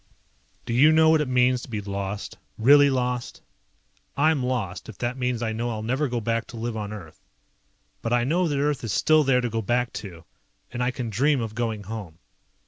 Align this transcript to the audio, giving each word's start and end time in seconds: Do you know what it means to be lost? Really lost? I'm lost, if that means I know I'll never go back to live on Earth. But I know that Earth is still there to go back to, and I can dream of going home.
Do 0.65 0.73
you 0.73 0.91
know 0.91 1.11
what 1.11 1.21
it 1.21 1.27
means 1.27 1.61
to 1.61 1.69
be 1.69 1.79
lost? 1.79 2.39
Really 2.57 2.89
lost? 2.89 3.43
I'm 4.17 4.41
lost, 4.41 4.89
if 4.89 4.97
that 4.97 5.15
means 5.15 5.43
I 5.43 5.53
know 5.53 5.69
I'll 5.69 5.83
never 5.83 6.07
go 6.07 6.19
back 6.19 6.47
to 6.47 6.57
live 6.57 6.75
on 6.75 6.91
Earth. 6.91 7.21
But 8.01 8.11
I 8.11 8.23
know 8.23 8.47
that 8.47 8.57
Earth 8.57 8.83
is 8.83 8.91
still 8.91 9.23
there 9.23 9.41
to 9.41 9.47
go 9.51 9.61
back 9.61 9.93
to, 10.01 10.23
and 10.71 10.81
I 10.83 10.89
can 10.89 11.11
dream 11.11 11.39
of 11.39 11.53
going 11.53 11.83
home. 11.83 12.17